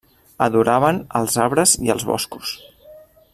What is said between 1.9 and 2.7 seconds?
els boscos.